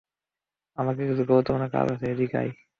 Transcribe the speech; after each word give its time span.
আমাদের 0.77 1.03
কিছু 1.09 1.23
গুরুত্বপূর্ণ 1.29 1.65
কাজ 1.75 1.85
আছে, 1.93 2.05
এদিকে 2.13 2.35
আয়। 2.37 2.51